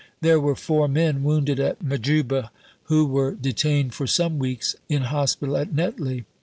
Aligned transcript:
There 0.21 0.39
were 0.39 0.55
four 0.55 0.87
men, 0.87 1.21
wounded 1.23 1.59
at 1.59 1.83
Majuba, 1.83 2.49
who 2.85 3.05
were 3.05 3.35
detained 3.35 3.93
for 3.93 4.07
some 4.07 4.39
weeks 4.39 4.75
in 4.89 5.03
hospital 5.03 5.55
at 5.57 5.75
Netley. 5.75 6.25